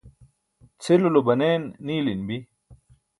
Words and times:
cʰilulo 0.81 1.19
banen 1.27 1.61
niilin 1.85 2.21
bi 2.27 2.37